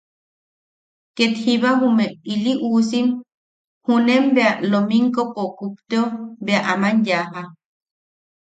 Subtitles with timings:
[1.15, 3.07] Ket jiba jume ili uusim
[3.85, 6.05] junen bea lominkompo kupteo
[6.45, 7.43] bea aman yaaja.